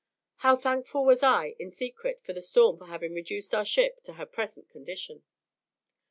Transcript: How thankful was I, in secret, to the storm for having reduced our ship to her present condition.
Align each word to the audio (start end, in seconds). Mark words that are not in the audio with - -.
How 0.37 0.55
thankful 0.55 1.05
was 1.05 1.21
I, 1.21 1.55
in 1.59 1.69
secret, 1.69 2.23
to 2.23 2.33
the 2.33 2.41
storm 2.41 2.79
for 2.79 2.85
having 2.87 3.13
reduced 3.13 3.53
our 3.53 3.63
ship 3.63 4.01
to 4.05 4.13
her 4.13 4.25
present 4.25 4.67
condition. 4.67 5.21